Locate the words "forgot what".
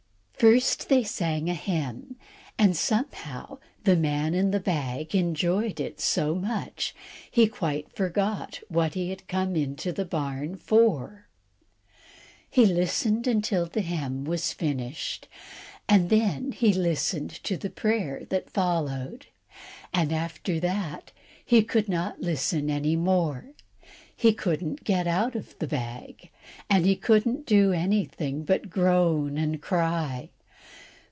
7.95-8.95